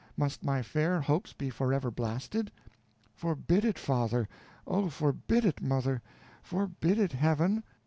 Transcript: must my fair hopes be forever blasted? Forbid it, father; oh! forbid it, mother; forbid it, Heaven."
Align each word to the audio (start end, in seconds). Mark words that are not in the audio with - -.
must 0.17 0.43
my 0.43 0.63
fair 0.63 0.99
hopes 0.99 1.31
be 1.31 1.51
forever 1.51 1.91
blasted? 1.91 2.51
Forbid 3.13 3.63
it, 3.63 3.77
father; 3.77 4.27
oh! 4.65 4.89
forbid 4.89 5.45
it, 5.45 5.61
mother; 5.61 6.01
forbid 6.41 6.97
it, 6.97 7.11
Heaven." 7.11 7.61